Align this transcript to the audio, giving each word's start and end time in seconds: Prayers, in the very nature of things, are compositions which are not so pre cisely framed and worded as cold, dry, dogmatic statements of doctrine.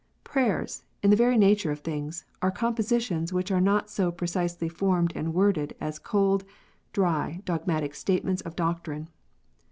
Prayers, 0.23 0.83
in 1.03 1.11
the 1.11 1.15
very 1.15 1.37
nature 1.37 1.69
of 1.69 1.81
things, 1.81 2.25
are 2.41 2.49
compositions 2.49 3.31
which 3.31 3.51
are 3.51 3.61
not 3.61 3.87
so 3.87 4.11
pre 4.11 4.27
cisely 4.27 4.67
framed 4.67 5.13
and 5.15 5.31
worded 5.31 5.75
as 5.79 5.99
cold, 5.99 6.43
dry, 6.91 7.41
dogmatic 7.45 7.93
statements 7.93 8.41
of 8.41 8.55
doctrine. 8.55 9.09